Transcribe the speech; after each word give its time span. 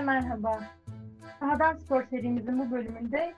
Herkese 0.00 0.20
merhaba. 0.20 0.64
Sahadan 1.40 1.76
Spor 1.76 2.06
serimizin 2.10 2.58
bu 2.58 2.70
bölümünde 2.70 3.34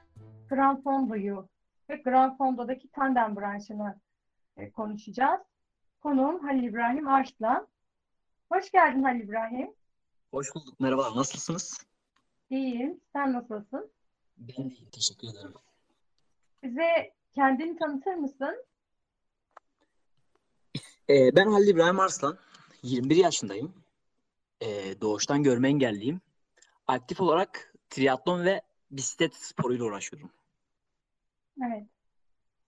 Gran 0.48 0.82
Fondo'yu 0.82 1.48
ve 1.90 1.96
Gran 1.96 2.36
Fondo'daki 2.36 2.90
tandem 2.90 3.36
branşını 3.36 4.00
e, 4.56 4.70
konuşacağız. 4.70 5.40
Konuğum 6.00 6.42
Halil 6.42 6.62
İbrahim 6.62 7.08
Arslan. 7.08 7.68
Hoş 8.52 8.70
geldin 8.70 9.02
Halil 9.02 9.20
İbrahim. 9.20 9.74
Hoş 10.30 10.54
bulduk. 10.54 10.80
Merhaba. 10.80 11.16
Nasılsınız? 11.16 11.84
İyiyim. 12.50 13.00
Sen 13.12 13.32
nasılsın? 13.32 13.90
Ben 14.36 14.70
de 14.70 14.74
iyiyim. 14.74 14.90
Teşekkür 14.92 15.28
ederim. 15.28 15.54
Bize 16.62 17.12
kendini 17.32 17.78
tanıtır 17.78 18.14
mısın? 18.14 18.64
Ee, 21.10 21.36
ben 21.36 21.46
Halil 21.46 21.68
İbrahim 21.68 22.00
Arslan. 22.00 22.38
21 22.82 23.16
yaşındayım. 23.16 23.74
Ee, 24.60 25.00
doğuştan 25.00 25.42
görme 25.42 25.68
engelliyim. 25.68 26.20
Aktif 26.86 27.20
olarak 27.20 27.74
triatlon 27.90 28.44
ve 28.44 28.62
bisiklet 28.90 29.34
sporuyla 29.34 29.84
uğraşıyorum. 29.84 30.30
Evet. 31.66 31.86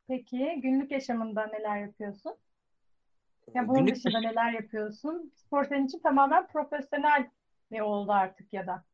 Peki 0.09 0.61
günlük 0.63 0.91
yaşamında 0.91 1.47
neler 1.47 1.81
yapıyorsun? 1.81 2.37
Ya 3.55 3.69
bunun 3.69 3.87
Günlük 3.87 3.97
dışında 3.97 4.21
neler 4.21 4.53
yapıyorsun? 4.53 5.33
Spor 5.35 5.65
senin 5.65 5.87
için 5.87 5.99
tamamen 5.99 6.47
profesyonel 6.47 7.31
mi 7.71 7.83
oldu 7.83 8.13
artık 8.13 8.53
ya 8.53 8.67
da? 8.67 8.85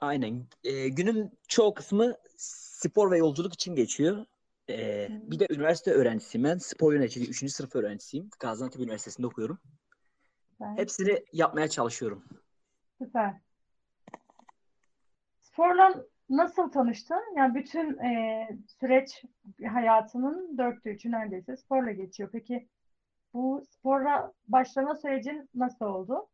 Aynen. 0.00 0.46
Ee, 0.64 0.88
günün 0.88 1.38
çoğu 1.48 1.74
kısmı 1.74 2.16
spor 2.36 3.10
ve 3.10 3.18
yolculuk 3.18 3.54
için 3.54 3.74
geçiyor. 3.74 4.26
Ee, 4.70 5.08
Hı. 5.08 5.30
bir 5.30 5.38
de 5.38 5.46
üniversite 5.50 5.90
öğrencisiyim 5.90 6.44
ben. 6.44 6.58
Spor 6.58 6.92
yöneticiliği 6.92 7.30
3. 7.30 7.52
sınıf 7.52 7.76
öğrencisiyim. 7.76 8.30
Gaziantep 8.40 8.80
Üniversitesi'nde 8.80 9.26
okuyorum. 9.26 9.58
Süper. 10.52 10.76
Hepsini 10.76 11.24
yapmaya 11.32 11.68
çalışıyorum. 11.68 12.24
Süper. 12.98 13.34
Sporla 15.58 16.04
nasıl 16.30 16.70
tanıştın? 16.70 17.36
Yani 17.36 17.54
bütün 17.54 17.98
e, 17.98 18.48
süreç 18.80 19.24
hayatının 19.72 20.58
dörtte 20.58 20.90
üçü 20.90 21.10
neredeyse 21.10 21.56
sporla 21.56 21.92
geçiyor. 21.92 22.28
Peki 22.32 22.68
bu 23.34 23.64
spora 23.70 24.32
başlama 24.48 24.94
sürecin 24.94 25.50
nasıl 25.54 25.84
oldu? 25.84 26.28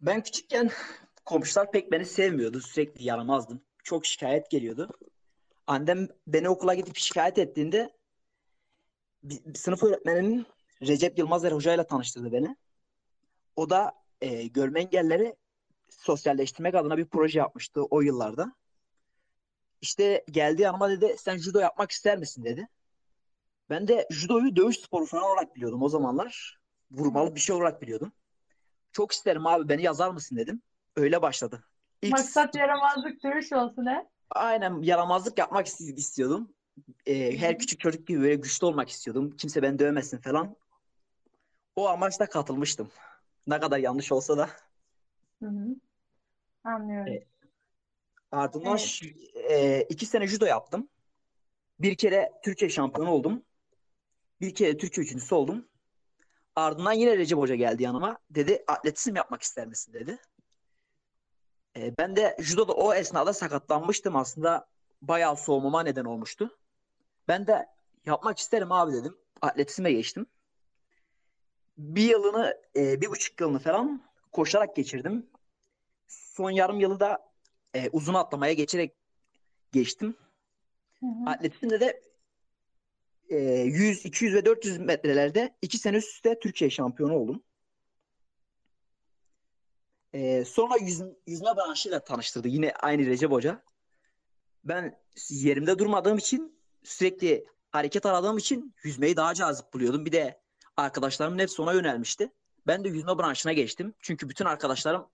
Ben 0.00 0.22
küçükken 0.22 0.70
komşular 1.24 1.70
pek 1.70 1.92
beni 1.92 2.04
sevmiyordu. 2.04 2.60
Sürekli 2.60 3.04
yaramazdım. 3.04 3.60
Çok 3.84 4.06
şikayet 4.06 4.50
geliyordu. 4.50 4.88
Annem 5.66 6.08
beni 6.26 6.48
okula 6.48 6.74
gidip 6.74 6.96
şikayet 6.96 7.38
ettiğinde 7.38 7.92
bir, 9.22 9.54
sınıf 9.54 9.82
öğretmeninin 9.82 10.46
Recep 10.82 11.18
Yılmazer 11.18 11.52
Hoca 11.52 11.74
ile 11.74 11.86
tanıştırdı 11.86 12.32
beni. 12.32 12.56
O 13.56 13.70
da 13.70 13.92
e, 14.20 14.46
görme 14.46 14.80
engelleri 14.80 15.36
sosyalleştirmek 16.00 16.74
adına 16.74 16.96
bir 16.98 17.06
proje 17.06 17.38
yapmıştı 17.38 17.82
o 17.82 18.00
yıllarda. 18.00 18.52
İşte 19.80 20.24
geldi 20.30 20.62
yanıma 20.62 20.90
dedi 20.90 21.16
sen 21.18 21.36
judo 21.38 21.58
yapmak 21.58 21.90
ister 21.90 22.18
misin 22.18 22.44
dedi. 22.44 22.68
Ben 23.70 23.88
de 23.88 24.06
judoyu 24.10 24.56
dövüş 24.56 24.78
sporu 24.78 25.06
falan 25.06 25.24
olarak 25.24 25.56
biliyordum 25.56 25.82
o 25.82 25.88
zamanlar. 25.88 26.58
Vurmalı 26.90 27.34
bir 27.34 27.40
şey 27.40 27.56
olarak 27.56 27.82
biliyordum. 27.82 28.12
Çok 28.92 29.12
isterim 29.12 29.46
abi 29.46 29.68
beni 29.68 29.82
yazar 29.82 30.10
mısın 30.10 30.36
dedim. 30.36 30.62
Öyle 30.96 31.22
başladı. 31.22 31.64
İlk 32.02 32.12
Maksat 32.12 32.54
yaramazlık 32.54 33.22
dövüş 33.24 33.52
olsun 33.52 33.86
he? 33.86 34.08
aynen 34.30 34.82
yaramazlık 34.82 35.38
yapmak 35.38 35.66
ist- 35.66 35.94
istiyordum. 35.98 36.54
Ee, 37.06 37.38
her 37.38 37.58
küçük 37.58 37.80
çocuk 37.80 38.06
gibi 38.06 38.20
böyle 38.20 38.34
güçlü 38.34 38.66
olmak 38.66 38.88
istiyordum. 38.88 39.36
Kimse 39.36 39.62
beni 39.62 39.78
dövmesin 39.78 40.18
falan. 40.18 40.56
O 41.76 41.88
amaçla 41.88 42.26
katılmıştım. 42.28 42.90
Ne 43.46 43.60
kadar 43.60 43.78
yanlış 43.78 44.12
olsa 44.12 44.38
da. 44.38 44.50
Hı 45.42 45.46
hı. 45.48 45.76
Anlıyorum. 46.64 47.06
Evet. 47.08 47.26
Ardından 48.32 48.78
Evet. 48.78 49.00
e, 49.50 49.82
iki 49.88 50.06
sene 50.06 50.26
judo 50.26 50.44
yaptım. 50.46 50.88
Bir 51.78 51.94
kere 51.94 52.32
Türkiye 52.44 52.70
şampiyonu 52.70 53.10
oldum. 53.10 53.42
Bir 54.40 54.54
kere 54.54 54.76
Türkiye 54.76 55.04
üçüncüsü 55.04 55.34
oldum. 55.34 55.68
Ardından 56.56 56.92
yine 56.92 57.18
Recep 57.18 57.38
Hoca 57.38 57.54
geldi 57.54 57.82
yanıma. 57.82 58.18
Dedi 58.30 58.64
atletizm 58.66 59.16
yapmak 59.16 59.42
ister 59.42 59.66
misin 59.66 59.92
dedi. 59.92 60.18
E, 61.76 61.96
ben 61.98 62.16
de 62.16 62.36
judoda 62.40 62.72
o 62.72 62.94
esnada 62.94 63.32
sakatlanmıştım 63.32 64.16
aslında. 64.16 64.66
Bayağı 65.02 65.36
soğumama 65.36 65.82
neden 65.82 66.04
olmuştu. 66.04 66.58
Ben 67.28 67.46
de 67.46 67.66
yapmak 68.06 68.38
isterim 68.38 68.72
abi 68.72 68.92
dedim. 68.92 69.16
Atletizme 69.42 69.92
geçtim. 69.92 70.26
Bir 71.78 72.02
yılını, 72.10 72.62
e, 72.76 73.00
bir 73.00 73.10
buçuk 73.10 73.40
yılını 73.40 73.58
falan 73.58 74.02
koşarak 74.32 74.76
geçirdim. 74.76 75.26
Son 76.06 76.50
yarım 76.50 76.80
yılı 76.80 77.00
da 77.00 77.32
e, 77.74 77.90
uzun 77.90 78.14
atlamaya 78.14 78.52
geçerek 78.52 78.94
geçtim. 79.72 80.16
Hı 81.00 81.06
hı. 81.06 81.30
Atletizmde 81.30 81.80
de 81.80 82.02
e, 83.28 83.36
100, 83.36 84.04
200 84.04 84.34
ve 84.34 84.44
400 84.44 84.78
metrelerde 84.78 85.56
iki 85.62 85.78
sene 85.78 85.96
üst 85.96 86.08
üste 86.08 86.38
Türkiye 86.38 86.70
şampiyonu 86.70 87.14
oldum. 87.14 87.42
E, 90.12 90.44
sonra 90.44 90.76
yüz, 90.76 91.02
yüzme 91.26 91.56
branşıyla 91.56 92.04
tanıştırdı 92.04 92.48
yine 92.48 92.72
aynı 92.72 93.06
Recep 93.06 93.30
Hoca. 93.30 93.62
Ben 94.64 95.00
yerimde 95.30 95.78
durmadığım 95.78 96.18
için 96.18 96.60
sürekli 96.82 97.46
hareket 97.70 98.06
aradığım 98.06 98.38
için 98.38 98.74
yüzmeyi 98.82 99.16
daha 99.16 99.34
cazip 99.34 99.72
buluyordum. 99.72 100.06
Bir 100.06 100.12
de 100.12 100.40
arkadaşlarımın 100.76 101.38
hepsi 101.38 101.62
ona 101.62 101.72
yönelmişti. 101.72 102.30
Ben 102.66 102.84
de 102.84 102.88
yüzme 102.88 103.18
branşına 103.18 103.52
geçtim. 103.52 103.94
Çünkü 104.00 104.28
bütün 104.28 104.44
arkadaşlarım 104.44 105.06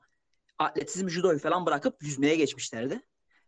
atletizm, 0.61 1.09
judoyu 1.09 1.39
falan 1.39 1.67
bırakıp 1.67 2.03
yüzmeye 2.03 2.37
geçmişlerdi. 2.37 3.01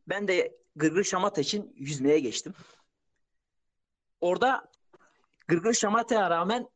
Ben 0.08 0.28
de 0.28 0.58
gırgır 0.76 1.04
şamata 1.04 1.40
için 1.40 1.72
yüzmeye 1.76 2.18
geçtim. 2.18 2.54
Orada 4.20 4.70
gırgır 5.48 5.74
şamataya 5.74 6.30
rağmen 6.30 6.68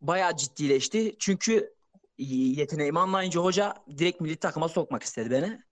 bayağı 0.00 0.36
ciddileşti. 0.36 1.16
Çünkü 1.18 1.74
yeteneğimi 2.18 2.98
anlayınca 2.98 3.40
hoca 3.40 3.74
direkt 3.98 4.20
milli 4.20 4.36
takıma 4.36 4.68
sokmak 4.68 5.02
istedi 5.02 5.30
beni. 5.30 5.62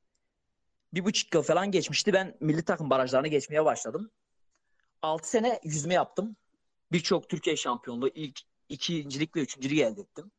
Bir 0.94 1.04
buçuk 1.04 1.34
yıl 1.34 1.42
falan 1.42 1.70
geçmişti. 1.70 2.12
Ben 2.12 2.36
milli 2.40 2.64
takım 2.64 2.90
barajlarını 2.90 3.28
geçmeye 3.28 3.64
başladım. 3.64 4.10
Altı 5.02 5.30
sene 5.30 5.60
yüzme 5.64 5.94
yaptım. 5.94 6.36
Birçok 6.92 7.28
Türkiye 7.28 7.56
şampiyonluğu, 7.56 8.08
ilk 8.08 8.40
ikincilik 8.68 9.36
ve 9.36 9.40
üçüncülük 9.40 9.78
elde 9.78 10.00
ettim. 10.00 10.30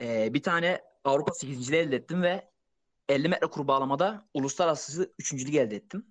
Ee, 0.00 0.34
bir 0.34 0.42
tane 0.42 0.91
Avrupa 1.04 1.32
sekizinciliği 1.32 1.82
elde 1.82 1.96
ettim 1.96 2.22
ve 2.22 2.50
50 3.08 3.28
metre 3.28 3.46
kurbağalamada 3.46 4.28
uluslararası 4.34 5.14
üçüncülük 5.18 5.54
elde 5.54 5.76
ettim. 5.76 6.06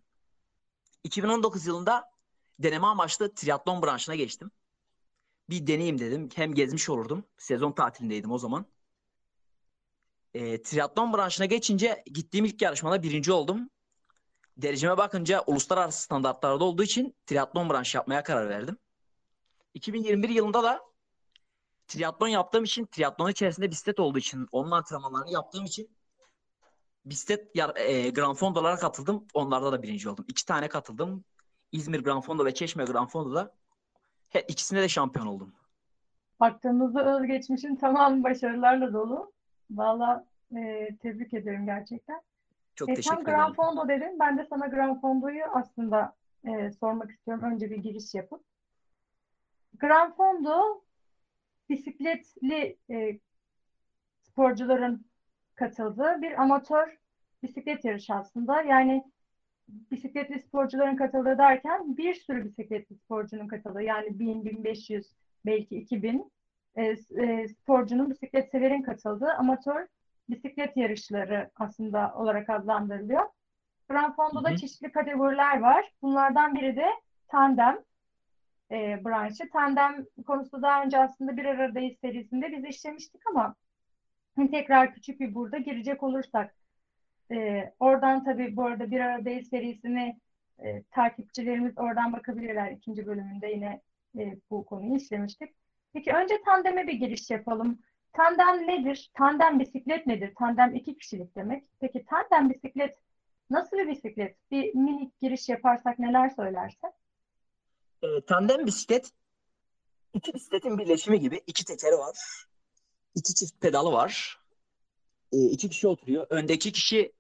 2019 1.04 1.66
yılında 1.66 2.12
deneme 2.60 2.88
amaçlı 2.88 3.34
triatlon 3.34 3.84
branşına 3.84 4.16
geçtim. 4.16 4.52
Bir 5.50 5.68
deneyim 5.68 6.00
dedim. 6.00 6.30
Hem 6.36 6.54
gezmiş 6.54 6.90
olurdum. 6.90 7.26
Sezon 7.38 7.72
tatilindeydim 7.72 8.32
o 8.32 8.38
zaman. 8.38 8.66
E, 10.34 10.62
triatlon 10.62 11.14
branşına 11.14 11.46
geçince 11.46 12.04
gittiğim 12.06 12.46
ilk 12.46 12.62
yarışmada 12.62 13.04
birinci 13.04 13.32
oldum. 13.32 13.70
Dereceme 14.58 14.98
bakınca 14.98 15.44
uluslararası 15.48 16.02
standartlarda 16.02 16.64
olduğu 16.64 16.84
için 16.84 17.16
triatlon 17.26 17.70
branşı 17.70 17.98
yapmaya 17.98 18.24
karar 18.24 18.50
verdim. 18.50 18.78
2021 19.74 20.30
yılında 20.30 20.64
da 20.64 20.91
triatlon 21.92 22.28
yaptığım 22.28 22.64
için, 22.64 22.86
triatlon 22.86 23.30
içerisinde 23.30 23.72
bisiklet 23.72 24.00
olduğu 24.00 24.20
için, 24.20 24.48
onun 24.52 24.72
antrenmanlarını 24.72 25.32
yaptığım 25.32 25.66
için 25.66 25.90
bisiklet 27.06 27.56
e, 27.76 28.10
Grand 28.10 28.36
Fondo'lara 28.36 28.76
katıldım. 28.76 29.26
Onlarda 29.34 29.72
da 29.72 29.84
birinci 29.84 30.10
oldum. 30.10 30.26
İki 30.28 30.46
tane 30.46 30.68
katıldım. 30.68 31.24
İzmir 31.72 32.04
Grand 32.04 32.24
Fondo 32.24 32.46
ve 32.46 32.54
Çeşme 32.54 32.86
Grand 32.86 33.10
Fondo'da 33.10 33.54
her 34.30 34.44
ikisinde 34.48 34.82
de 34.82 34.90
şampiyon 34.90 35.28
oldum. 35.28 35.54
Baktığımızda 36.40 37.18
özgeçmişin 37.18 37.76
tamam 37.76 38.24
başarılarla 38.24 38.94
dolu. 38.94 39.32
Valla 39.72 40.26
e, 40.56 40.90
tebrik 41.02 41.34
ederim 41.34 41.66
gerçekten. 41.66 42.22
Çok 42.76 42.90
E, 42.90 42.94
teşekkür 42.94 43.22
ederim. 43.22 43.54
Fondo 43.54 43.88
dedin. 43.88 44.20
Ben 44.20 44.38
de 44.38 44.48
sana 44.50 44.68
Gran 44.68 45.02
Fondo'yu 45.02 45.44
aslında 45.54 46.16
e, 46.48 46.72
sormak 46.72 47.12
istiyorum. 47.12 47.44
Önce 47.44 47.70
bir 47.70 47.78
giriş 47.78 48.14
yapıp. 48.14 48.42
Gran 49.80 50.16
Fondo 50.16 50.82
bisikletli 51.72 52.78
e, 52.90 53.20
sporcuların 54.22 55.06
katıldığı 55.56 56.22
bir 56.22 56.42
amatör 56.42 56.98
bisiklet 57.44 57.86
yarışı 57.86 58.14
aslında. 58.14 58.62
Yani 58.62 59.04
bisikletli 59.68 60.40
sporcuların 60.40 60.96
katıldığı 60.96 61.38
derken 61.38 61.98
bir 61.98 62.14
sürü 62.14 62.46
bisikletli 62.46 62.96
sporcunun 62.96 63.48
katıldığı 63.48 63.82
yani 63.82 64.20
1000, 64.20 64.46
1500 64.46 65.12
belki 65.46 65.78
2000 65.78 66.32
e, 66.76 66.84
e, 67.18 67.48
sporcunun 67.48 68.10
bisiklet 68.10 68.52
severin 68.52 68.82
katıldığı 68.82 69.34
amatör 69.34 69.88
bisiklet 70.30 70.78
yarışları 70.78 71.50
aslında 71.56 72.14
olarak 72.16 72.50
adlandırılıyor. 72.50 73.24
Grand 73.90 74.16
Fondo'da 74.16 74.50
Hı 74.50 74.54
hı. 74.54 74.58
çeşitli 74.58 74.92
kategoriler 74.92 75.60
var. 75.60 75.92
Bunlardan 76.02 76.56
biri 76.56 76.76
de 76.76 76.88
tandem 77.28 77.78
e, 78.72 79.06
branşı. 79.06 79.50
Tandem 79.50 80.06
konusu 80.28 80.62
daha 80.62 80.84
önce 80.84 81.00
aslında 81.00 81.38
Bir 81.38 81.46
Aradayız 81.46 81.98
serisinde 82.02 82.52
biz 82.52 82.66
işlemiştik 82.66 83.22
ama 83.30 83.56
tekrar 84.52 84.94
küçük 84.94 85.20
bir 85.20 85.36
burada 85.36 85.58
girecek 85.58 86.04
olursak 86.04 86.56
e, 87.32 87.72
oradan 87.80 88.24
tabii 88.24 88.56
bu 88.56 88.64
arada 88.66 88.92
Bir 88.92 89.00
Aradayız 89.00 89.50
serisini 89.50 90.20
e, 90.60 90.84
takipçilerimiz 90.84 91.78
oradan 91.78 92.14
bakabilirler. 92.14 92.72
İkinci 92.72 93.06
bölümünde 93.06 93.48
yine 93.48 93.82
e, 94.20 94.38
bu 94.50 94.66
konuyu 94.66 94.96
işlemiştik. 94.96 95.56
Peki 95.94 96.12
önce 96.14 96.42
tandeme 96.46 96.88
bir 96.88 96.94
giriş 96.94 97.30
yapalım. 97.30 97.80
Tandem 98.14 98.68
nedir? 98.68 99.12
Tandem 99.14 99.60
bisiklet 99.60 100.08
nedir? 100.08 100.34
Tandem 100.40 100.76
iki 100.76 100.98
kişilik 100.98 101.36
demek. 101.36 101.64
Peki 101.80 102.06
tandem 102.06 102.50
bisiklet 102.50 102.98
nasıl 103.50 103.78
bir 103.78 103.88
bisiklet? 103.88 104.52
Bir 104.52 104.76
minik 104.76 105.20
giriş 105.20 105.50
yaparsak 105.50 106.00
neler 106.00 106.30
söylersin? 106.30 106.90
E, 108.04 108.22
tandem 108.28 108.66
bisiklet 108.66 109.12
iki 110.14 110.34
bisikletin 110.34 110.78
birleşimi 110.78 111.20
gibi 111.20 111.42
iki 111.48 111.66
tekeri 111.66 111.98
var. 111.98 112.46
iki 113.16 113.34
çift 113.34 113.62
pedalı 113.62 113.92
var. 113.92 114.40
E, 115.32 115.38
iki 115.46 115.70
kişi 115.70 115.88
oturuyor. 115.88 116.28
Öndeki 116.30 116.72
kişi 116.72 117.14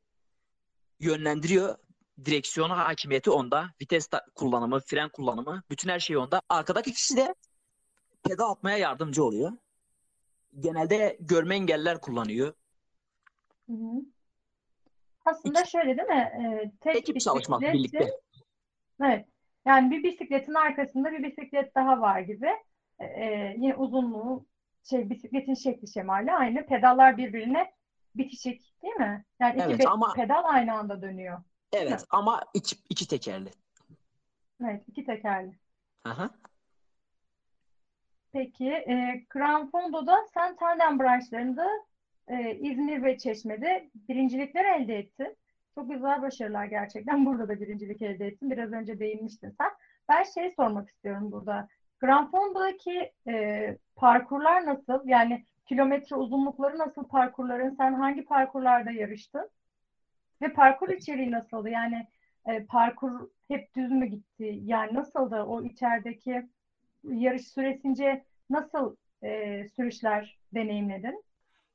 yönlendiriyor. 0.99 1.77
Direksiyona 2.25 2.77
hakimiyeti 2.77 3.29
onda. 3.29 3.69
Vites 3.81 4.09
kullanımı, 4.35 4.79
fren 4.79 5.09
kullanımı, 5.09 5.63
bütün 5.69 5.89
her 5.89 5.99
şey 5.99 6.17
onda. 6.17 6.41
Arkadaki 6.49 6.93
kişi 6.93 7.17
de 7.17 7.35
pedal 8.23 8.51
atmaya 8.51 8.77
yardımcı 8.77 9.23
oluyor. 9.23 9.51
Genelde 10.59 11.17
görme 11.19 11.55
engelliler 11.55 12.01
kullanıyor. 12.01 12.53
Hı 13.67 13.73
hı. 13.73 14.01
Aslında 15.25 15.65
şöyle 15.65 15.97
değil 15.97 16.07
mi? 16.07 16.31
Ee, 16.37 16.71
tek 16.81 16.95
Ekip 16.95 17.19
çalışması 17.19 17.61
birlikte. 17.61 18.19
Evet. 19.03 19.30
Yani 19.65 19.91
bir 19.91 20.03
bisikletin 20.03 20.53
arkasında 20.53 21.11
bir 21.11 21.23
bisiklet 21.23 21.75
daha 21.75 22.01
var 22.01 22.19
gibi. 22.19 22.49
Ee, 22.99 23.53
yine 23.57 23.75
uzunluğu 23.75 24.45
şey 24.89 25.09
bisikletin 25.09 25.53
şekli 25.53 25.87
şemali 25.87 26.31
aynı. 26.31 26.65
Pedallar 26.65 27.17
birbirine 27.17 27.73
bitişik 28.15 28.81
değil 28.83 28.95
mi? 28.95 29.25
Yani 29.39 29.55
iki 29.55 29.63
Evet, 29.63 29.87
ama- 29.87 30.13
pedal 30.13 30.43
aynı 30.45 30.73
anda 30.73 31.01
dönüyor. 31.01 31.39
Evet 31.73 32.05
ama 32.09 32.43
iki, 32.53 32.75
iki 32.89 33.07
tekerli. 33.07 33.49
Evet, 34.63 34.83
iki 34.87 35.05
tekerli. 35.05 35.51
Aha. 36.05 36.29
Peki, 38.33 38.69
e, 38.69 39.25
Gran 39.29 39.71
Fondo'da 39.71 40.17
sen 40.33 40.55
tandem 40.55 40.99
branşlarında 40.99 41.67
e, 42.27 42.55
İzmir 42.55 43.03
ve 43.03 43.17
Çeşme'de 43.17 43.89
birincilikler 44.09 44.65
elde 44.65 44.97
ettin. 44.97 45.37
Çok 45.75 45.91
güzel 45.91 46.21
başarılar 46.21 46.65
gerçekten. 46.65 47.25
Burada 47.25 47.47
da 47.47 47.59
birincilik 47.59 48.01
elde 48.01 48.27
ettin. 48.27 48.51
Biraz 48.51 48.71
önce 48.71 48.99
değinmiştin 48.99 49.49
sen. 49.49 49.71
Ben 50.09 50.23
şey 50.23 50.53
sormak 50.55 50.89
istiyorum 50.89 51.31
burada. 51.31 51.67
Gran 51.99 52.31
Fondo'daki 52.31 53.11
e, 53.27 53.77
parkurlar 53.95 54.65
nasıl? 54.65 55.07
Yani 55.07 55.45
kilometre 55.65 56.15
uzunlukları 56.15 56.77
nasıl 56.77 57.03
parkurların? 57.03 57.75
Sen 57.75 57.93
hangi 57.93 58.25
parkurlarda 58.25 58.91
yarıştın? 58.91 59.49
Ve 60.41 60.53
parkur 60.53 60.89
içeriği 60.89 61.31
nasıldı? 61.31 61.69
Yani 61.69 62.07
e, 62.45 62.65
parkur 62.65 63.29
hep 63.47 63.75
düz 63.75 63.91
mü 63.91 64.05
gitti? 64.05 64.59
Yani 64.63 64.93
nasıldı 64.93 65.43
o 65.43 65.63
içerideki 65.63 66.49
yarış 67.03 67.47
süresince 67.47 68.25
nasıl 68.49 68.95
e, 69.23 69.63
sürüşler 69.69 70.39
deneyimledin? 70.53 71.23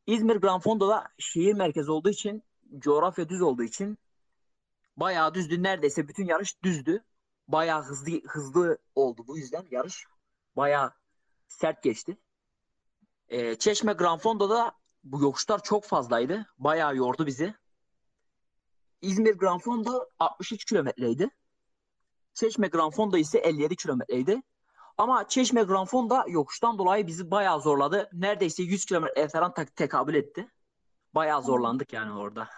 İzmir 0.06 0.36
Grand 0.36 0.60
Fondo'da 0.60 1.04
şehir 1.18 1.54
merkezi 1.54 1.90
olduğu 1.90 2.10
için, 2.10 2.42
coğrafya 2.78 3.28
düz 3.28 3.42
olduğu 3.42 3.62
için 3.62 3.98
bayağı 4.96 5.34
düzdü. 5.34 5.62
Neredeyse 5.62 6.08
bütün 6.08 6.24
yarış 6.24 6.62
düzdü. 6.62 7.04
Bayağı 7.48 7.82
hızlı 7.82 8.20
hızlı 8.28 8.78
oldu 8.94 9.24
bu 9.26 9.38
yüzden 9.38 9.66
yarış. 9.70 10.04
Bayağı 10.56 10.92
sert 11.48 11.82
geçti. 11.82 12.16
Ee, 13.28 13.54
Çeşme 13.54 13.92
Grand 13.92 14.20
Fondo'da 14.20 14.72
bu 15.04 15.22
yokuşlar 15.22 15.62
çok 15.62 15.84
fazlaydı. 15.84 16.46
Bayağı 16.58 16.96
yordu 16.96 17.26
bizi. 17.26 17.54
İzmir 19.02 19.34
Grand 19.34 19.60
Fondo 19.60 20.08
63 20.18 20.64
kilometreydi. 20.64 21.28
Çeşme 22.34 22.68
Grand 22.68 22.92
Fondo 22.92 23.16
ise 23.16 23.38
57 23.38 23.76
kilometreydi. 23.76 24.42
Ama 24.98 25.28
Çeşme 25.28 25.62
Grand 25.62 25.86
Fonda 25.86 26.24
yokuştan 26.28 26.78
dolayı 26.78 27.06
bizi 27.06 27.30
bayağı 27.30 27.60
zorladı. 27.60 28.10
Neredeyse 28.12 28.62
100 28.62 28.84
kilometre 28.84 29.28
falan 29.28 29.54
te- 29.54 29.66
tekabül 29.66 30.14
etti. 30.14 30.48
Bayağı 31.16 31.42
zorlandık 31.42 31.92
yani 31.92 32.12
orada. 32.12 32.48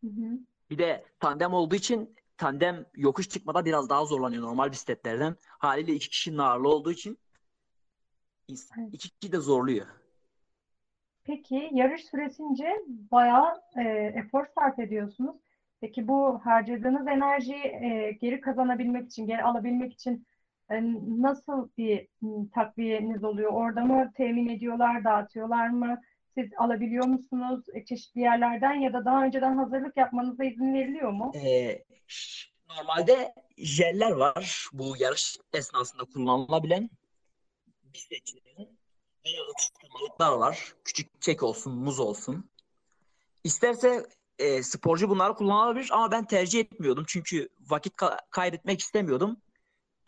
Hı 0.00 0.06
hı. 0.06 0.38
Bir 0.70 0.78
de 0.78 1.04
tandem 1.20 1.54
olduğu 1.54 1.74
için 1.74 2.16
tandem 2.36 2.86
yokuş 2.94 3.28
çıkmada 3.28 3.64
biraz 3.64 3.88
daha 3.88 4.04
zorlanıyor 4.04 4.42
normal 4.42 4.72
bisikletlerden. 4.72 5.36
Haliyle 5.58 5.92
iki 5.92 6.08
kişinin 6.08 6.38
ağırlığı 6.38 6.68
olduğu 6.68 6.92
için 6.92 7.18
iki 8.92 9.10
kişi 9.10 9.32
de 9.32 9.38
zorluyor. 9.38 9.86
Peki 11.24 11.70
yarış 11.72 12.04
süresince 12.04 12.72
bayağı 12.86 13.62
e, 13.76 13.82
efor 14.14 14.46
sarf 14.54 14.78
ediyorsunuz. 14.78 15.36
Peki 15.80 16.08
bu 16.08 16.40
harcadığınız 16.44 17.06
enerjiyi 17.06 17.64
e, 17.64 18.18
geri 18.20 18.40
kazanabilmek 18.40 19.06
için, 19.06 19.26
geri 19.26 19.42
alabilmek 19.42 19.92
için 19.92 20.26
e, 20.70 20.82
nasıl 21.22 21.68
bir 21.78 22.08
takviyeniz 22.54 23.24
oluyor? 23.24 23.52
Orada 23.52 23.84
mı 23.84 24.12
temin 24.16 24.48
ediyorlar, 24.48 25.04
dağıtıyorlar 25.04 25.68
mı? 25.68 26.00
Siz 26.34 26.50
alabiliyor 26.58 27.04
musunuz 27.06 27.64
e, 27.74 27.84
çeşitli 27.84 28.20
yerlerden 28.20 28.74
ya 28.74 28.92
da 28.92 29.04
daha 29.04 29.24
önceden 29.24 29.56
hazırlık 29.56 29.96
yapmanıza 29.96 30.44
izin 30.44 30.74
veriliyor 30.74 31.10
mu? 31.10 31.32
Ee, 31.34 31.84
normalde 32.68 33.34
jeller 33.58 34.10
var 34.10 34.68
bu 34.72 34.96
yarış 34.98 35.36
esnasında 35.52 36.04
kullanılabilen 36.04 36.90
bisikletçilerin 37.84 38.78
veya 39.26 39.42
atıştırmalıklar 39.52 40.32
var. 40.32 40.74
Küçük 40.84 41.22
kek 41.22 41.42
olsun, 41.42 41.74
muz 41.74 42.00
olsun. 42.00 42.50
İsterse 43.44 44.06
e, 44.38 44.62
sporcu 44.62 45.08
bunları 45.08 45.34
kullanabilir 45.34 45.88
ama 45.92 46.10
ben 46.10 46.24
tercih 46.24 46.60
etmiyordum 46.60 47.04
çünkü 47.08 47.48
vakit 47.60 47.94
ka- 47.94 48.20
kaybetmek 48.30 48.80
istemiyordum. 48.80 49.36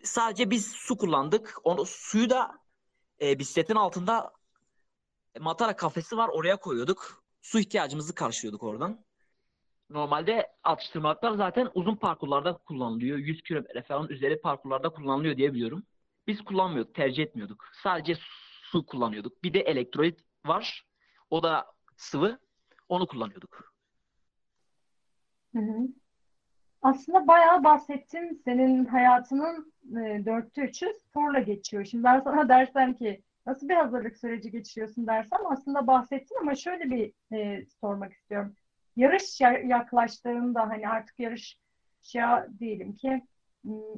Sadece 0.02 0.50
biz 0.50 0.72
su 0.72 0.96
kullandık. 0.96 1.54
Onu 1.64 1.84
suyu 1.84 2.30
da 2.30 2.58
e, 3.20 3.38
bisikletin 3.38 3.74
altında 3.74 4.32
matara 5.40 5.76
kafesi 5.76 6.16
var 6.16 6.28
oraya 6.28 6.56
koyuyorduk. 6.56 7.24
Su 7.42 7.60
ihtiyacımızı 7.60 8.14
karşılıyorduk 8.14 8.62
oradan. 8.62 9.04
Normalde 9.90 10.46
atıştırmalıklar 10.64 11.32
zaten 11.32 11.70
uzun 11.74 11.96
parkurlarda 11.96 12.52
kullanılıyor. 12.56 13.18
100 13.18 13.42
kilometre 13.42 13.82
falan 13.82 14.08
üzeri 14.08 14.40
parkurlarda 14.40 14.88
kullanılıyor 14.88 15.36
diye 15.36 15.54
biliyorum. 15.54 15.82
Biz 16.26 16.44
kullanmıyorduk, 16.44 16.94
tercih 16.94 17.22
etmiyorduk. 17.22 17.64
Sadece 17.82 18.18
su 18.62 18.86
kullanıyorduk. 18.86 19.44
Bir 19.44 19.54
de 19.54 19.60
elektrolit 19.60 20.20
var. 20.46 20.86
O 21.30 21.42
da 21.42 21.66
sıvı. 21.96 22.38
Onu 22.88 23.06
kullanıyorduk. 23.06 23.72
Hı 25.52 25.58
hı. 25.58 25.88
Aslında 26.82 27.26
bayağı 27.26 27.64
bahsettin. 27.64 28.42
Senin 28.44 28.84
hayatının 28.84 29.72
e, 29.90 30.24
dörtte 30.26 30.62
üçü 30.62 30.92
sporla 30.94 31.38
geçiyor. 31.38 31.84
Şimdi 31.84 32.04
ben 32.04 32.20
sana 32.20 32.48
dersem 32.48 32.94
ki 32.94 33.22
nasıl 33.46 33.68
bir 33.68 33.74
hazırlık 33.74 34.16
süreci 34.18 34.50
geçiriyorsun 34.50 35.06
dersem 35.06 35.40
aslında 35.46 35.86
bahsettin 35.86 36.36
ama 36.40 36.54
şöyle 36.54 36.90
bir 36.90 37.12
e, 37.36 37.66
sormak 37.80 38.12
istiyorum. 38.12 38.54
Yarış 38.96 39.40
ya- 39.40 39.58
yaklaştığında 39.58 40.60
hani 40.62 40.88
artık 40.88 41.18
yarışa 41.20 42.48
diyelim 42.58 42.94
ki 42.94 43.22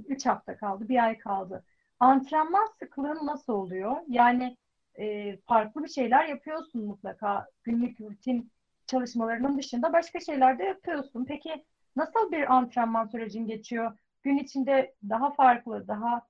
3 0.09 0.27
hafta 0.27 0.57
kaldı, 0.57 0.89
bir 0.89 1.05
ay 1.05 1.19
kaldı. 1.19 1.65
Antrenman 2.01 2.67
sıklığın 2.79 3.27
nasıl 3.27 3.53
oluyor? 3.53 3.97
Yani 4.09 4.57
e, 4.99 5.37
farklı 5.37 5.83
bir 5.85 5.89
şeyler 5.89 6.25
yapıyorsun 6.27 6.85
mutlaka. 6.87 7.47
Günlük 7.65 8.01
rutin 8.01 8.51
çalışmalarının 8.87 9.59
dışında 9.59 9.93
başka 9.93 10.21
şeyler 10.21 10.59
de 10.59 10.65
yapıyorsun. 10.65 11.25
Peki 11.29 11.65
Nasıl 11.97 12.33
bir 12.33 12.55
antrenman 12.55 13.07
sürecin 13.07 13.47
geçiyor? 13.47 13.99
Gün 14.23 14.39
içinde 14.39 14.95
daha 15.09 15.31
farklı, 15.31 15.89
daha 15.89 16.23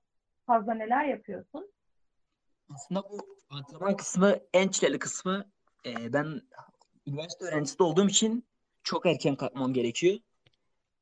fazla 0.45 0.73
neler 0.73 1.05
yapıyorsun? 1.05 1.71
Aslında 2.75 3.03
bu 3.03 3.17
antrenman 3.49 3.97
kısmı 3.97 4.39
en 4.53 4.67
çileli 4.67 4.99
kısmı. 4.99 5.51
Ee, 5.85 6.13
ben 6.13 6.41
üniversite 7.07 7.45
öğrencisi 7.45 7.79
de 7.79 7.83
olduğum 7.83 8.07
için 8.07 8.47
çok 8.83 9.05
erken 9.05 9.35
kalkmam 9.35 9.73
gerekiyor. 9.73 10.17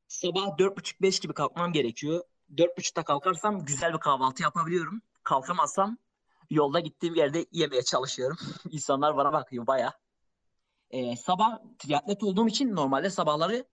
Sabah 0.08 0.58
4.30-5 0.58 1.22
gibi 1.22 1.34
kalkmam 1.34 1.74
gerekiyor. 1.74 2.24
4.30'da 2.56 3.04
kalkarsam 3.04 3.66
güzel 3.66 3.94
bir 3.94 4.00
kahvaltı 4.00 4.44
yapabiliyorum. 4.44 5.02
Kalkamazsam 5.24 5.98
yolda 6.50 6.80
gittiğim 6.80 7.16
yerde 7.16 7.46
yemeye 7.52 7.82
çalışıyorum. 7.84 8.38
İnsanlar 8.70 9.18
bana 9.18 9.34
bakıyor 9.34 9.68
baya. 9.68 9.94
Ee, 10.92 11.16
sabah 11.16 11.60
triatlet 11.80 12.24
olduğum 12.24 12.48
için 12.48 12.76
normalde 12.76 13.10
sabahları 13.10 13.66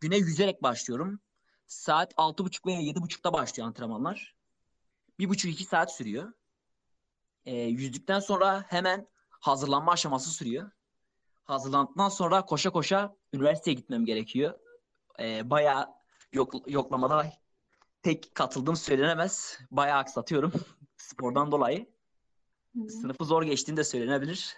güne 0.00 0.16
yüzerek 0.16 0.62
başlıyorum. 0.62 1.20
Saat 1.66 2.12
6.30 2.12 2.66
veya 2.66 2.80
7.30'da 2.80 3.32
başlıyor 3.32 3.68
antrenmanlar. 3.68 4.34
Bir 5.18 5.28
buçuk 5.28 5.50
iki 5.52 5.64
saat 5.64 5.94
sürüyor. 5.94 6.32
Ee, 7.44 7.56
yüzdükten 7.56 8.20
sonra 8.20 8.64
hemen 8.68 9.08
hazırlanma 9.30 9.92
aşaması 9.92 10.30
sürüyor. 10.30 10.70
Hazırlandıktan 11.44 12.08
sonra 12.08 12.44
koşa 12.44 12.70
koşa 12.70 13.16
üniversiteye 13.32 13.74
gitmem 13.74 14.04
gerekiyor. 14.04 14.58
Ee, 15.20 15.50
bayağı 15.50 15.88
yok, 16.32 16.54
yoklamada 16.66 17.32
pek 18.02 18.34
katıldığım 18.34 18.76
söylenemez. 18.76 19.58
Bayağı 19.70 19.98
aksatıyorum 19.98 20.52
spordan 20.96 21.52
dolayı. 21.52 21.92
Hı. 22.76 22.88
Sınıfı 22.88 23.24
zor 23.24 23.42
geçtiğim 23.42 23.76
de 23.76 23.84
söylenebilir. 23.84 24.56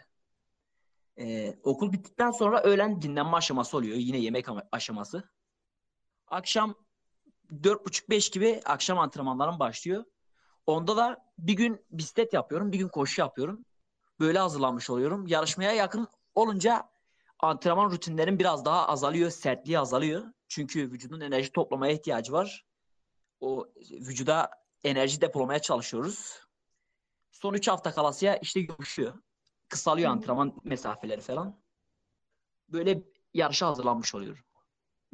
Ee, 1.19 1.59
okul 1.63 1.93
bittikten 1.93 2.31
sonra 2.31 2.63
öğlen 2.63 3.03
dinlenme 3.03 3.37
aşaması 3.37 3.77
oluyor. 3.77 3.97
Yine 3.97 4.19
yemek 4.19 4.49
ama- 4.49 4.69
aşaması. 4.73 5.31
Akşam 6.29 6.75
4.30-5 7.53 8.33
gibi 8.33 8.61
akşam 8.65 8.99
antrenmanlarım 8.99 9.59
başlıyor. 9.59 10.05
Onda 10.67 10.97
da 10.97 11.24
bir 11.39 11.53
gün 11.53 11.87
bisiklet 11.91 12.33
yapıyorum, 12.33 12.73
bir 12.73 12.79
gün 12.79 12.89
koşu 12.89 13.21
yapıyorum. 13.21 13.65
Böyle 14.21 14.39
hazırlanmış 14.39 14.91
oluyorum. 14.91 15.27
Yarışmaya 15.27 15.73
yakın 15.73 16.09
olunca 16.35 16.89
antrenman 17.39 17.91
rutinlerim 17.91 18.39
biraz 18.39 18.65
daha 18.65 18.89
azalıyor, 18.89 19.31
sertliği 19.31 19.79
azalıyor. 19.79 20.25
Çünkü 20.49 20.91
vücudun 20.91 21.21
enerji 21.21 21.53
toplamaya 21.53 21.93
ihtiyacı 21.93 22.33
var. 22.33 22.65
O 23.41 23.67
vücuda 23.91 24.51
enerji 24.85 25.21
depolamaya 25.21 25.59
çalışıyoruz. 25.59 26.41
Son 27.31 27.55
3 27.55 27.69
hafta 27.69 27.93
kalasıya 27.93 28.37
işte 28.37 28.61
yumuşuyor. 28.61 29.15
Kısalıyor 29.69 30.09
hı. 30.09 30.13
antrenman 30.13 30.61
mesafeleri 30.65 31.21
falan. 31.21 31.61
Böyle 32.69 33.03
yarışa 33.35 33.67
hazırlanmış 33.67 34.15
oluyorum. 34.15 34.45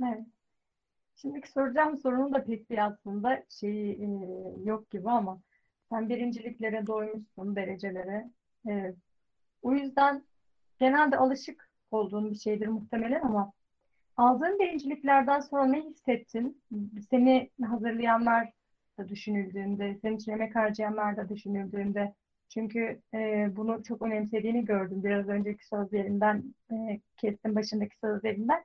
Evet. 0.04 0.26
Şimdiki 1.14 1.50
soracağım 1.50 1.98
sorunun 1.98 2.34
da 2.34 2.44
pek 2.44 2.70
bir 2.70 2.86
aslında 2.86 3.44
şeyi 3.48 3.92
e, 3.92 4.06
yok 4.64 4.90
gibi 4.90 5.10
ama 5.10 5.40
sen 5.90 6.08
birinciliklere 6.08 6.86
doymuşsun, 6.86 7.56
derecelere. 7.56 8.30
Evet. 8.68 8.96
O 9.62 9.72
yüzden 9.72 10.24
genelde 10.80 11.16
alışık 11.16 11.68
olduğun 11.90 12.30
bir 12.30 12.36
şeydir 12.36 12.66
muhtemelen 12.66 13.22
ama 13.22 13.52
aldığın 14.16 14.58
birinciliklerden 14.58 15.40
sonra 15.40 15.64
ne 15.64 15.82
hissettin? 15.82 16.62
Seni 17.10 17.50
hazırlayanlar 17.64 18.52
da 18.98 19.08
düşünüldüğünde, 19.08 19.98
senin 20.02 20.16
için 20.16 20.32
emek 20.32 20.56
harcayanlar 20.56 21.16
da 21.16 21.28
düşünüldüğünde. 21.28 22.14
Çünkü 22.48 23.00
e, 23.14 23.48
bunu 23.56 23.82
çok 23.82 24.02
önemsediğini 24.02 24.64
gördüm 24.64 25.04
biraz 25.04 25.28
önceki 25.28 25.66
sözlerinden, 25.66 26.54
e, 26.72 27.00
kestim 27.16 27.54
başındaki 27.54 27.98
sözlerinden. 27.98 28.64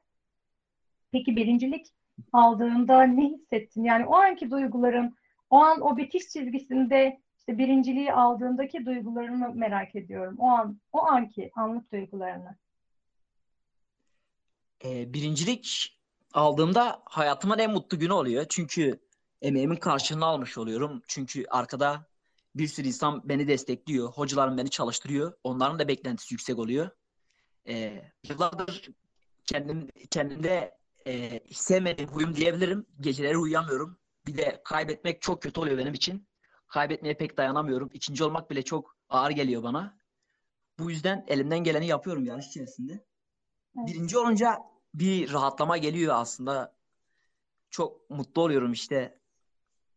Peki 1.11 1.35
birincilik 1.35 1.85
aldığında 2.33 3.03
ne 3.03 3.29
hissettin? 3.29 3.83
Yani 3.83 4.05
o 4.05 4.15
anki 4.15 4.51
duyguların, 4.51 5.15
o 5.55 5.59
an 5.63 5.81
o 5.81 5.97
bitiş 5.97 6.29
çizgisinde 6.29 7.21
işte 7.37 7.57
birinciliği 7.57 8.13
aldığındaki 8.13 8.85
duygularını 8.85 9.55
merak 9.55 9.95
ediyorum. 9.95 10.35
O 10.39 10.47
an, 10.47 10.81
o 10.91 11.01
anki 11.01 11.51
anlık 11.55 11.91
duygularını. 11.91 12.57
Ee, 14.85 15.13
birincilik 15.13 15.97
aldığımda 16.33 17.01
hayatımın 17.05 17.59
en 17.59 17.71
mutlu 17.71 17.99
günü 17.99 18.13
oluyor. 18.13 18.45
Çünkü 18.49 18.99
emeğimin 19.41 19.75
karşılığını 19.75 20.25
almış 20.25 20.57
oluyorum. 20.57 21.01
Çünkü 21.07 21.45
arkada 21.49 22.07
bir 22.55 22.67
sürü 22.67 22.87
insan 22.87 23.29
beni 23.29 23.47
destekliyor. 23.47 24.09
Hocalarım 24.09 24.57
beni 24.57 24.69
çalıştırıyor. 24.69 25.33
Onların 25.43 25.79
da 25.79 25.87
beklentisi 25.87 26.33
yüksek 26.33 26.59
oluyor. 26.59 26.89
Ee, 27.67 28.01
yıllardır 28.29 28.89
kendim, 29.45 29.87
kendimde 30.11 30.77
e, 31.07 31.39
sevmediğim 31.51 32.09
huyum 32.11 32.35
diyebilirim. 32.35 32.85
Geceleri 33.01 33.37
uyuyamıyorum. 33.37 33.97
Bir 34.27 34.37
de 34.37 34.61
kaybetmek 34.63 35.21
çok 35.21 35.41
kötü 35.41 35.59
oluyor 35.59 35.77
benim 35.77 35.93
için. 35.93 36.27
Kaybetmeye 36.67 37.13
pek 37.13 37.37
dayanamıyorum. 37.37 37.89
İkinci 37.93 38.23
olmak 38.23 38.51
bile 38.51 38.61
çok 38.61 38.97
ağır 39.09 39.31
geliyor 39.31 39.63
bana. 39.63 39.97
Bu 40.79 40.91
yüzden 40.91 41.25
elimden 41.27 41.59
geleni 41.59 41.87
yapıyorum 41.87 42.25
yarış 42.25 42.47
içerisinde. 42.47 43.05
Evet. 43.77 43.87
Birinci 43.87 44.17
olunca 44.17 44.59
bir 44.93 45.33
rahatlama 45.33 45.77
geliyor 45.77 46.15
aslında. 46.17 46.75
Çok 47.69 48.09
mutlu 48.09 48.41
oluyorum 48.41 48.71
işte. 48.71 49.19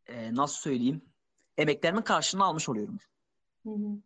Ee, 0.06 0.35
nasıl 0.35 0.56
söyleyeyim? 0.56 1.02
Emeklerimin 1.56 2.02
karşılığını 2.02 2.44
almış 2.44 2.68
oluyorum. 2.68 2.99
Hı 3.62 3.70
hı. 3.70 3.99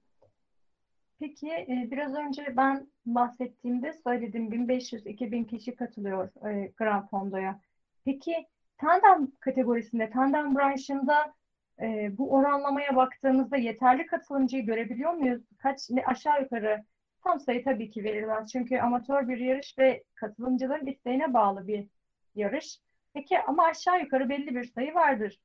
Peki 1.19 1.49
e, 1.49 1.89
biraz 1.91 2.15
önce 2.15 2.55
ben 2.57 2.91
bahsettiğimde 3.07 3.93
söyledim 3.93 4.51
1500-2000 4.51 5.47
kişi 5.47 5.77
katılıyor 5.77 6.49
e, 6.49 6.73
Gran 6.77 7.07
Fondo'ya. 7.07 7.61
Peki 8.05 8.47
tandem 8.83 9.31
kategorisinde, 9.41 10.11
tandem 10.11 10.57
branşında 10.57 11.35
e, 11.83 12.19
bu 12.19 12.33
oranlamaya 12.33 12.97
baktığımızda 12.97 13.57
yeterli 13.57 14.07
katılımcıyı 14.07 14.67
görebiliyor 14.67 15.13
muyuz? 15.13 15.43
Kaç 15.59 15.91
ne, 15.91 16.05
aşağı 16.05 16.43
yukarı 16.43 16.85
tam 17.25 17.41
sayı 17.41 17.65
tabii 17.65 17.91
ki 17.91 18.05
verilmez. 18.05 18.53
Çünkü 18.53 18.79
amatör 18.79 19.29
bir 19.29 19.39
yarış 19.39 19.79
ve 19.79 20.05
katılımcıların 20.15 20.87
isteğine 20.87 21.35
bağlı 21.35 21.67
bir 21.67 21.87
yarış. 22.35 22.79
Peki 23.15 23.39
ama 23.43 23.65
aşağı 23.65 24.01
yukarı 24.01 24.29
belli 24.29 24.55
bir 24.55 24.65
sayı 24.65 24.95
vardır. 24.95 25.41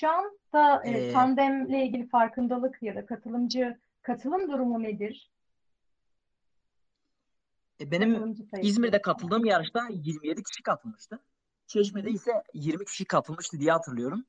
Şu 0.00 0.08
anda 0.08 0.84
e, 0.84 0.90
Ee, 0.90 1.12
tandemle 1.12 1.84
ilgili 1.86 2.08
farkındalık 2.08 2.82
ya 2.82 2.94
da 2.94 3.06
katılımcı 3.06 3.78
katılım 4.02 4.52
durumu 4.52 4.82
nedir? 4.82 5.30
e, 7.80 7.90
benim. 7.90 8.36
İzmir'de 8.62 9.02
katıldığım 9.02 9.44
yarışta 9.44 9.80
27 9.90 10.42
kişi 10.42 10.62
katılmıştı. 10.62 11.18
Çeşme'de 11.70 12.10
ise 12.10 12.42
20 12.54 12.84
kişi 12.84 13.04
katılmıştı 13.04 13.60
diye 13.60 13.72
hatırlıyorum. 13.72 14.24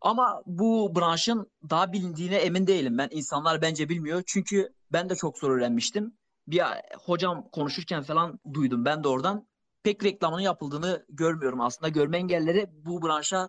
Ama 0.00 0.42
bu 0.46 0.92
branşın 0.96 1.50
daha 1.70 1.92
bilindiğine 1.92 2.36
emin 2.36 2.66
değilim 2.66 2.98
ben. 2.98 3.08
İnsanlar 3.12 3.62
bence 3.62 3.88
bilmiyor. 3.88 4.22
Çünkü 4.26 4.74
ben 4.92 5.10
de 5.10 5.14
çok 5.14 5.38
zor 5.38 5.50
öğrenmiştim. 5.50 6.14
Bir 6.46 6.62
hocam 6.98 7.48
konuşurken 7.52 8.02
falan 8.02 8.40
duydum 8.52 8.84
ben 8.84 9.04
de 9.04 9.08
oradan. 9.08 9.46
Pek 9.82 10.04
reklamının 10.04 10.40
yapıldığını 10.40 11.06
görmüyorum 11.08 11.60
aslında. 11.60 11.88
Görme 11.88 12.18
engelleri 12.18 12.70
bu 12.72 13.02
branşa 13.02 13.48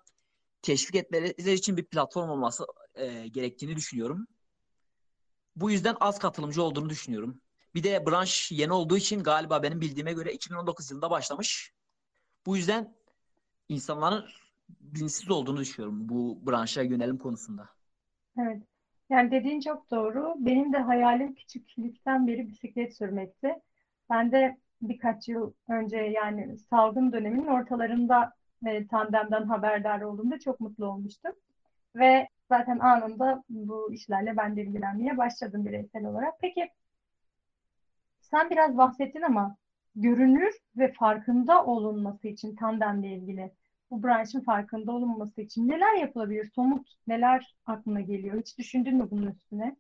teşvik 0.62 0.96
etmeleri 0.96 1.54
için 1.54 1.78
bir 1.78 1.86
platform 1.86 2.30
olması 2.30 2.66
e, 2.96 3.28
gerektiğini 3.28 3.76
düşünüyorum. 3.76 4.28
Bu 5.56 5.72
yüzden 5.72 5.96
az 6.00 6.20
katılımcı 6.20 6.64
olduğunu 6.64 6.90
düşünüyorum. 6.90 7.42
Bir 7.76 7.84
de 7.84 8.06
branş 8.06 8.52
yeni 8.52 8.74
olduğu 8.74 8.98
için 8.98 9.24
galiba 9.24 9.64
benim 9.64 9.82
bildiğime 9.82 10.14
göre 10.14 10.34
2019 10.34 10.92
yılında 10.92 11.10
başlamış. 11.10 11.74
Bu 12.46 12.58
yüzden 12.58 13.03
insanların 13.74 14.26
bilinçsiz 14.82 15.32
olduğunu 15.32 15.60
düşünüyorum 15.60 16.10
bu 16.10 16.48
branşa 16.48 16.82
yönelim 16.82 17.18
konusunda. 17.18 17.70
Evet. 18.40 18.64
Yani 19.10 19.32
dediğin 19.32 19.62
çok 19.62 19.92
doğru. 19.92 20.36
Benim 20.38 20.74
de 20.74 20.78
hayalim 20.78 21.36
küçüklükten 21.36 22.28
beri 22.28 22.48
bisiklet 22.48 22.98
sürmekti. 22.98 23.56
Ben 24.10 24.32
de 24.32 24.58
birkaç 24.82 25.28
yıl 25.28 25.54
önce 25.70 25.98
yani 25.98 26.58
salgın 26.58 27.12
döneminin 27.12 27.48
ortalarında 27.48 28.34
e, 28.66 28.88
tandemden 28.88 29.44
haberdar 29.44 30.02
olduğumda 30.02 30.40
çok 30.40 30.60
mutlu 30.60 30.88
olmuştum. 30.88 31.32
Ve 31.96 32.28
zaten 32.50 32.80
anında 32.80 33.44
bu 33.50 33.94
işlerle 33.94 34.38
ben 34.38 34.56
de 34.56 34.62
ilgilenmeye 34.64 35.18
başladım 35.18 35.66
bireysel 35.66 36.06
olarak. 36.06 36.34
Peki 36.42 36.70
sen 38.22 38.50
biraz 38.50 38.78
bahsettin 38.78 39.22
ama 39.22 39.58
görünür 39.96 40.54
ve 40.78 40.92
farkında 40.92 41.66
olunması 41.66 42.28
için 42.28 42.56
tandemle 42.56 43.08
ilgili 43.08 43.52
bu 43.94 44.04
branşın 44.04 44.42
farkında 44.42 44.92
olunması 44.92 45.42
için 45.42 45.68
neler 45.68 45.94
yapılabilir? 45.94 46.52
Somut 46.56 46.88
neler 47.08 47.56
aklına 47.66 48.02
geliyor? 48.02 48.40
Hiç 48.40 48.58
düşündün 48.58 48.98
mü 48.98 49.08
bunun 49.12 49.32
üstüne? 49.32 49.76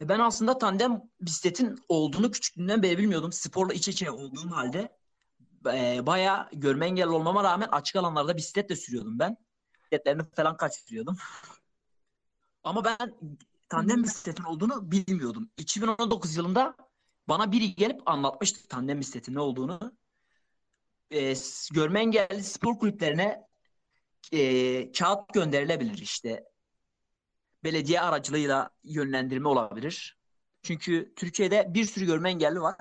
E 0.00 0.08
Ben 0.08 0.18
aslında 0.18 0.58
tandem 0.58 1.02
bisikletin 1.20 1.78
olduğunu 1.88 2.30
küçüklüğümden 2.30 2.82
beri 2.82 2.98
bilmiyordum. 2.98 3.32
Sporla 3.32 3.74
iç 3.74 3.88
içe 3.88 4.10
olduğum 4.10 4.50
halde 4.50 4.96
e, 5.72 6.06
bayağı 6.06 6.48
görme 6.52 6.86
engelli 6.86 7.08
olmama 7.08 7.44
rağmen 7.44 7.68
açık 7.68 7.96
alanlarda 7.96 8.36
bisikletle 8.36 8.76
sürüyordum 8.76 9.18
ben. 9.18 9.36
Bisikletlerimi 9.74 10.24
falan 10.24 10.56
kaçırıyordum. 10.56 11.16
Ama 12.64 12.84
ben 12.84 13.14
tandem 13.68 14.02
bisikletin 14.02 14.44
olduğunu 14.44 14.90
bilmiyordum. 14.90 15.50
2019 15.58 16.36
yılında 16.36 16.76
bana 17.28 17.52
biri 17.52 17.74
gelip 17.74 18.08
anlatmıştı 18.08 18.68
tandem 18.68 19.00
bisikletin 19.00 19.34
ne 19.34 19.40
olduğunu. 19.40 19.92
E, 21.10 21.34
görme 21.74 22.00
engelli 22.00 22.42
spor 22.42 22.78
kulüplerine 22.78 23.42
e, 24.32 24.92
kağıt 24.92 25.34
gönderilebilir 25.34 25.98
işte. 25.98 26.44
Belediye 27.64 28.00
aracılığıyla 28.00 28.70
yönlendirme 28.84 29.48
olabilir. 29.48 30.18
Çünkü 30.62 31.12
Türkiye'de 31.16 31.74
bir 31.74 31.84
sürü 31.84 32.06
görme 32.06 32.30
engelli 32.30 32.60
var 32.60 32.76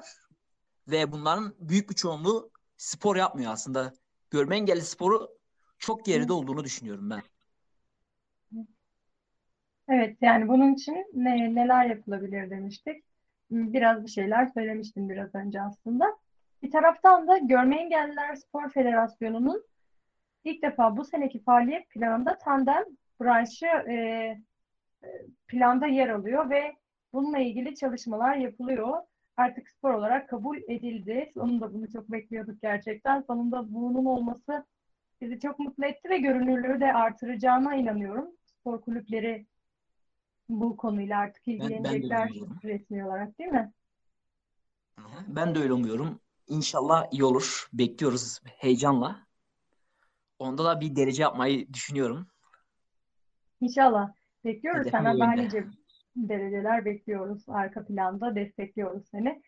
ve 0.87 1.11
bunların 1.11 1.55
büyük 1.59 1.89
bir 1.89 1.95
çoğunluğu 1.95 2.51
spor 2.77 3.15
yapmıyor 3.15 3.51
aslında. 3.51 3.93
Görme 4.31 4.55
engelli 4.55 4.81
sporu 4.81 5.29
çok 5.79 6.05
geride 6.05 6.33
olduğunu 6.33 6.63
düşünüyorum 6.63 7.09
ben. 7.09 7.21
Evet, 9.89 10.17
yani 10.21 10.47
bunun 10.47 10.73
için 10.73 11.05
ne, 11.13 11.55
neler 11.55 11.85
yapılabilir 11.85 12.49
demiştik. 12.49 13.03
biraz 13.51 14.03
bir 14.03 14.09
şeyler 14.09 14.45
söylemiştim 14.45 15.09
biraz 15.09 15.35
önce 15.35 15.61
aslında. 15.61 16.17
Bir 16.65 16.71
taraftan 16.71 17.27
da 17.27 17.37
Görme 17.37 17.77
Engelliler 17.77 18.35
Spor 18.35 18.69
Federasyonu'nun 18.69 19.63
ilk 20.43 20.61
defa 20.63 20.97
bu 20.97 21.05
seneki 21.05 21.43
faaliyet 21.43 21.89
planında 21.89 22.37
tandem 22.37 22.83
branşı 23.21 23.65
e, 23.65 23.93
e, 23.93 24.37
planda 25.47 25.87
yer 25.87 26.09
alıyor 26.09 26.49
ve 26.49 26.75
bununla 27.13 27.37
ilgili 27.37 27.75
çalışmalar 27.75 28.35
yapılıyor. 28.35 29.01
Artık 29.37 29.69
spor 29.69 29.93
olarak 29.93 30.29
kabul 30.29 30.57
edildi. 30.57 31.31
Sonunda 31.33 31.73
bunu 31.73 31.91
çok 31.91 32.11
bekliyorduk 32.11 32.61
gerçekten. 32.61 33.21
Sonunda 33.21 33.73
bunun 33.73 34.05
olması 34.05 34.65
bizi 35.21 35.39
çok 35.39 35.59
mutlu 35.59 35.85
etti 35.85 36.09
ve 36.09 36.17
görünürlüğü 36.17 36.79
de 36.79 36.93
artıracağına 36.93 37.75
inanıyorum. 37.75 38.27
Spor 38.45 38.81
kulüpleri 38.81 39.45
bu 40.49 40.77
konuyla 40.77 41.19
artık 41.19 41.47
ben 41.47 41.53
ilgilenecekler 41.53 42.29
umuyorum. 42.29 42.59
resmi 42.63 43.05
olarak 43.05 43.39
değil 43.39 43.51
mi? 43.51 43.71
Ben 45.27 45.55
de 45.55 45.59
öyle 45.59 45.73
umuyorum. 45.73 46.19
İnşallah 46.47 47.05
iyi 47.11 47.23
olur. 47.23 47.67
Bekliyoruz 47.73 48.39
heyecanla. 48.45 49.25
Onda 50.39 50.63
da 50.65 50.81
bir 50.81 50.95
derece 50.95 51.21
yapmayı 51.21 51.73
düşünüyorum. 51.73 52.27
İnşallah. 53.61 54.13
Bekliyoruz 54.45 54.81
Hedefim 54.81 54.99
senden 54.99 55.19
daha 55.19 55.31
nice 55.31 55.67
dereceler 56.15 56.85
bekliyoruz. 56.85 57.43
Arka 57.47 57.85
planda 57.85 58.35
destekliyoruz 58.35 59.07
seni. 59.11 59.41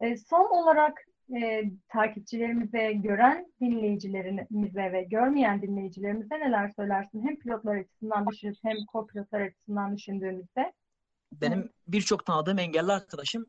E, 0.00 0.16
son 0.16 0.62
olarak 0.62 1.04
e, 1.36 1.64
takipçilerimize, 1.88 2.92
gören 2.92 3.52
dinleyicilerimize 3.60 4.92
ve 4.92 5.02
görmeyen 5.02 5.62
dinleyicilerimize 5.62 6.40
neler 6.40 6.72
söylersin? 6.76 7.26
Hem 7.26 7.38
pilotlar 7.38 7.76
açısından 7.76 8.26
düşünüp 8.26 8.56
hem 8.62 8.76
co-pilotlar 8.76 9.46
açısından 9.46 9.96
düşündüğümüzde. 9.96 10.72
Benim 11.32 11.70
birçok 11.88 12.26
tanıdığım 12.26 12.58
engelli 12.58 12.92
arkadaşım 12.92 13.46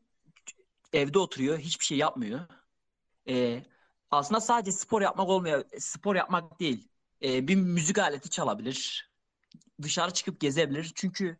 evde 0.92 1.18
oturuyor, 1.18 1.58
hiçbir 1.58 1.84
şey 1.84 1.98
yapmıyor. 1.98 2.40
Ee, 3.28 3.62
aslında 4.10 4.40
sadece 4.40 4.72
spor 4.72 5.02
yapmak 5.02 5.28
olmuyor. 5.28 5.64
Spor 5.78 6.16
yapmak 6.16 6.60
değil. 6.60 6.88
Ee, 7.22 7.48
bir 7.48 7.54
müzik 7.54 7.98
aleti 7.98 8.30
çalabilir. 8.30 9.10
Dışarı 9.82 10.10
çıkıp 10.10 10.40
gezebilir. 10.40 10.92
Çünkü 10.94 11.38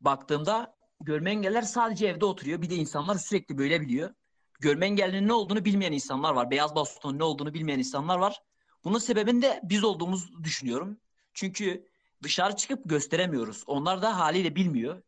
baktığımda 0.00 0.76
görme 1.00 1.30
engelliler 1.30 1.62
sadece 1.62 2.06
evde 2.06 2.24
oturuyor. 2.24 2.62
Bir 2.62 2.70
de 2.70 2.74
insanlar 2.74 3.14
sürekli 3.14 3.58
böyle 3.58 3.80
biliyor. 3.80 4.14
Görme 4.60 4.86
engellinin 4.86 5.28
ne 5.28 5.32
olduğunu 5.32 5.64
bilmeyen 5.64 5.92
insanlar 5.92 6.34
var. 6.34 6.50
Beyaz 6.50 6.74
bastonun 6.74 7.18
ne 7.18 7.24
olduğunu 7.24 7.54
bilmeyen 7.54 7.78
insanlar 7.78 8.18
var. 8.18 8.42
Bunun 8.84 8.98
sebebini 8.98 9.42
de 9.42 9.60
biz 9.62 9.84
olduğumuzu 9.84 10.44
düşünüyorum. 10.44 11.00
Çünkü 11.34 11.86
dışarı 12.22 12.56
çıkıp 12.56 12.88
gösteremiyoruz. 12.90 13.64
Onlar 13.66 14.02
da 14.02 14.18
haliyle 14.18 14.56
bilmiyor. 14.56 15.02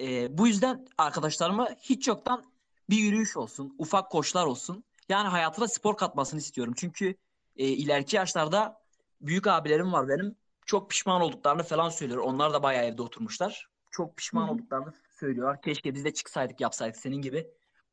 Ee, 0.00 0.38
bu 0.38 0.46
yüzden 0.46 0.86
arkadaşlarıma 0.98 1.68
hiç 1.80 2.08
yoktan 2.08 2.44
bir 2.90 2.96
yürüyüş 2.96 3.36
olsun, 3.36 3.74
ufak 3.78 4.10
koşular 4.10 4.46
olsun. 4.46 4.84
Yani 5.08 5.28
hayatına 5.28 5.68
spor 5.68 5.96
katmasını 5.96 6.40
istiyorum. 6.40 6.74
Çünkü 6.76 7.14
e, 7.56 7.66
ileriki 7.66 8.16
yaşlarda 8.16 8.80
büyük 9.20 9.46
abilerim 9.46 9.92
var 9.92 10.08
benim. 10.08 10.36
Çok 10.66 10.90
pişman 10.90 11.20
olduklarını 11.20 11.62
falan 11.62 11.88
söylüyor. 11.88 12.22
Onlar 12.22 12.52
da 12.52 12.62
bayağı 12.62 12.84
evde 12.84 13.02
oturmuşlar. 13.02 13.68
Çok 13.90 14.16
pişman 14.16 14.48
hı. 14.48 14.52
olduklarını 14.52 14.92
söylüyorlar. 15.10 15.62
Keşke 15.62 15.94
biz 15.94 16.04
de 16.04 16.12
çıksaydık, 16.12 16.60
yapsaydık 16.60 16.96
senin 16.96 17.22
gibi. 17.22 17.46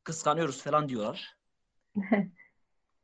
Kıskanıyoruz 0.04 0.62
falan 0.62 0.88
diyorlar. 0.88 1.36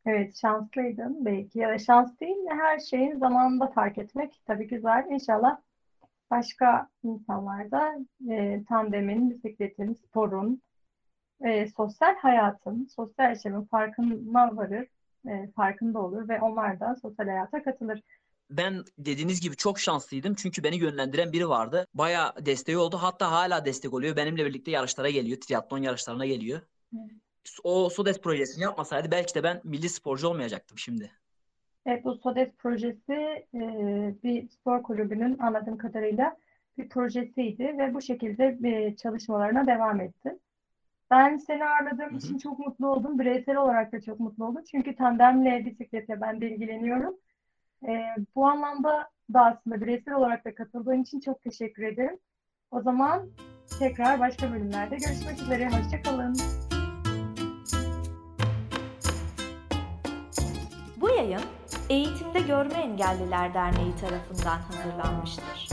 Evet, 0.06 0.36
şanslıydın 0.36 1.24
belki 1.24 1.58
ya 1.58 1.68
da 1.68 1.78
şans 1.78 2.20
değil 2.20 2.36
mi? 2.36 2.50
Her 2.50 2.78
şeyin 2.78 3.18
zamanında 3.18 3.66
fark 3.66 3.98
etmek 3.98 4.42
tabii 4.46 4.66
güzel. 4.66 5.06
İnşallah 5.10 5.60
başka 6.30 6.88
insanlar 7.02 7.70
da 7.70 7.94
e, 8.30 8.64
tandemin, 8.68 9.30
bisikletin, 9.30 9.92
sporun, 9.92 10.62
e, 11.44 11.66
sosyal 11.66 12.16
hayatın, 12.16 12.88
sosyal 12.96 13.28
yaşamın 13.28 13.64
farkına 13.64 14.56
varır, 14.56 14.86
e, 15.28 15.50
farkında 15.56 15.98
olur 15.98 16.28
ve 16.28 16.40
onlar 16.40 16.80
da 16.80 16.96
sosyal 17.02 17.26
hayata 17.26 17.62
katılır. 17.62 18.00
Ben 18.50 18.84
dediğiniz 18.98 19.40
gibi 19.40 19.56
çok 19.56 19.80
şanslıydım. 19.80 20.34
Çünkü 20.34 20.64
beni 20.64 20.76
yönlendiren 20.76 21.32
biri 21.32 21.48
vardı. 21.48 21.86
Bayağı 21.94 22.46
desteği 22.46 22.78
oldu. 22.78 22.96
Hatta 23.00 23.30
hala 23.30 23.64
destek 23.64 23.94
oluyor. 23.94 24.16
Benimle 24.16 24.46
birlikte 24.46 24.70
yarışlara 24.70 25.10
geliyor. 25.10 25.40
Triatlon 25.40 25.78
yarışlarına 25.78 26.26
geliyor. 26.26 26.60
Evet. 26.94 27.10
O 27.64 27.90
SODES 27.90 28.20
projesini 28.20 28.64
yapmasaydı 28.64 29.10
belki 29.10 29.34
de 29.34 29.42
ben 29.42 29.60
milli 29.64 29.88
sporcu 29.88 30.28
olmayacaktım 30.28 30.78
şimdi. 30.78 31.10
Evet, 31.86 32.04
bu 32.04 32.14
SODES 32.14 32.48
projesi 32.58 33.12
e, 33.54 33.60
bir 34.22 34.48
spor 34.48 34.82
kulübünün 34.82 35.38
anladığım 35.38 35.78
kadarıyla 35.78 36.36
bir 36.78 36.88
projesiydi 36.88 37.64
ve 37.64 37.94
bu 37.94 38.02
şekilde 38.02 38.58
e, 38.64 38.96
çalışmalarına 38.96 39.66
devam 39.66 40.00
etti. 40.00 40.38
Ben 41.12 41.36
seni 41.36 41.64
ağırladığım 41.64 42.16
için 42.16 42.38
çok 42.38 42.58
mutlu 42.58 42.88
oldum. 42.88 43.18
Bireysel 43.18 43.56
olarak 43.56 43.92
da 43.92 44.00
çok 44.00 44.20
mutlu 44.20 44.46
oldum. 44.46 44.62
Çünkü 44.70 44.96
tandemle 44.96 45.66
bisikletle 45.66 46.20
ben 46.20 46.40
de 46.40 46.50
ilgileniyorum. 46.50 47.16
E, 47.88 48.02
bu 48.34 48.46
anlamda 48.46 49.10
da 49.32 49.44
aslında 49.44 49.80
bireysel 49.80 50.14
olarak 50.14 50.44
da 50.44 50.54
katıldığın 50.54 51.02
için 51.02 51.20
çok 51.20 51.42
teşekkür 51.42 51.82
ederim. 51.82 52.18
O 52.70 52.82
zaman 52.82 53.28
tekrar 53.78 54.20
başka 54.20 54.52
bölümlerde 54.52 54.96
görüşmek 54.96 55.42
üzere. 55.42 55.68
Hoşça 55.68 56.02
kalın. 56.02 56.36
Bu 61.00 61.10
yayın 61.10 61.42
Eğitimde 61.90 62.40
Görme 62.40 62.74
Engelliler 62.74 63.54
Derneği 63.54 63.96
tarafından 63.96 64.58
hazırlanmıştır. 64.58 65.68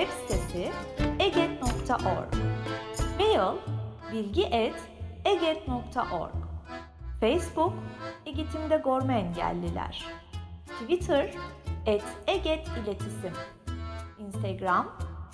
Web 0.00 0.12
sitesi 0.28 0.70
eget.org 1.18 2.34
Mail 3.18 3.56
bilgi.eget.org 4.12 6.34
Facebook 7.20 7.72
Eğitimde 8.26 8.82
Görme 8.84 9.18
Engelliler. 9.18 10.04
Twitter 10.66 11.30
et 11.86 12.04
Eget 12.26 12.68
İletisim 12.68 13.32
Instagram 14.18 14.92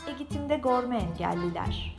Eğitimde 0.09 0.57
Görme 0.57 0.99
Engelliler 0.99 1.96